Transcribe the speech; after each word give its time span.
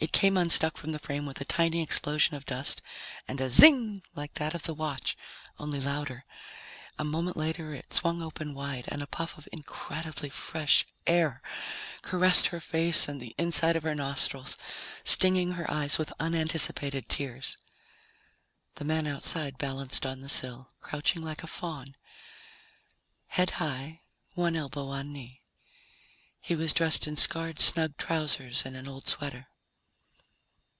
It 0.00 0.10
came 0.10 0.36
unstuck 0.36 0.76
from 0.76 0.90
the 0.90 0.98
frame 0.98 1.26
with 1.26 1.40
a 1.40 1.44
tiny 1.44 1.80
explosion 1.80 2.34
of 2.34 2.44
dust 2.44 2.82
and 3.28 3.40
a 3.40 3.48
zing 3.48 4.02
like 4.16 4.34
that 4.34 4.52
of 4.52 4.64
the 4.64 4.74
watch, 4.74 5.16
only 5.60 5.80
louder. 5.80 6.24
A 6.98 7.04
moment 7.04 7.36
later 7.36 7.72
it 7.72 7.92
swung 7.94 8.20
open 8.20 8.52
wide 8.52 8.86
and 8.88 9.00
a 9.00 9.06
puff 9.06 9.38
of 9.38 9.46
incredibly 9.52 10.28
fresh 10.28 10.84
air 11.06 11.40
caressed 12.00 12.48
her 12.48 12.58
face 12.58 13.06
and 13.06 13.20
the 13.20 13.32
inside 13.38 13.76
of 13.76 13.84
her 13.84 13.94
nostrils, 13.94 14.58
stinging 15.04 15.52
her 15.52 15.70
eyes 15.70 15.98
with 15.98 16.12
unanticipated 16.18 17.08
tears. 17.08 17.56
The 18.76 18.84
man 18.84 19.06
outside 19.06 19.56
balanced 19.56 20.04
on 20.04 20.18
the 20.20 20.28
sill, 20.28 20.72
crouching 20.80 21.22
like 21.22 21.44
a 21.44 21.46
faun, 21.46 21.94
head 23.28 23.50
high, 23.50 24.00
one 24.34 24.56
elbow 24.56 24.88
on 24.88 25.12
knee. 25.12 25.42
He 26.40 26.56
was 26.56 26.72
dressed 26.72 27.06
in 27.06 27.16
scarred, 27.16 27.60
snug 27.60 27.96
trousers 27.98 28.64
and 28.66 28.74
an 28.74 28.88
old 28.88 29.06
sweater. 29.06 29.46